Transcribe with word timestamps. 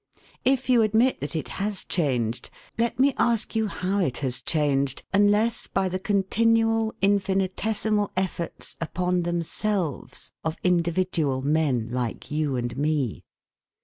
If 0.43 0.67
you 0.67 0.81
admit 0.81 1.19
that 1.21 1.35
it 1.35 1.47
has 1.47 1.83
changed, 1.83 2.49
let 2.75 2.99
me 2.99 3.13
ask 3.19 3.55
you 3.55 3.67
how 3.67 3.99
it 3.99 4.17
has 4.25 4.41
changed, 4.41 5.03
unless 5.13 5.67
by 5.67 5.89
the 5.89 5.99
continual 5.99 6.95
infinitesimal 7.03 8.09
efforts, 8.17 8.75
upon 8.81 9.21
themselves, 9.21 10.31
of 10.43 10.57
individual 10.63 11.43
men, 11.43 11.89
like 11.91 12.31
you 12.31 12.55
and 12.55 12.75
me. 12.75 13.25